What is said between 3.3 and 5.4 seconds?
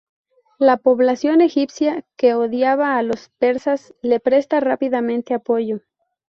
persas le presta rápidamente